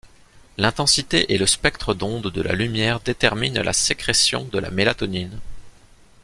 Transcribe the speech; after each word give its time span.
L’intensité 0.57 1.31
et 1.31 1.37
le 1.37 1.45
spectre 1.45 1.93
d’ondes 1.93 2.31
de 2.31 2.41
la 2.41 2.53
lumière 2.53 3.01
déterminent 3.01 3.61
la 3.61 3.71
sécrétion 3.71 4.45
de 4.45 4.57
la 4.57 4.71
mélatonine. 4.71 5.39